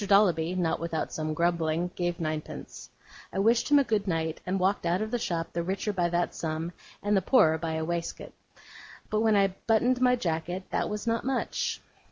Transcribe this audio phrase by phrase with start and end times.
[0.03, 2.89] Dolloby, not without some grumbling, gave ninepence.
[3.31, 6.33] I wished him good night, and walked out of the shop the richer by that
[6.33, 6.71] sum,
[7.03, 8.33] and the poorer by a waistcoat.
[9.11, 11.81] But when I buttoned my jacket, that was not much.